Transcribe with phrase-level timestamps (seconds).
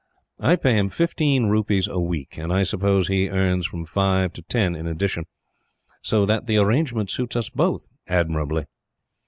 [0.39, 4.41] I pay him fifteen rupees a week, and I suppose he earns from five to
[4.41, 5.25] ten in addition;
[6.01, 8.65] so that the arrangement suits us both, admirably.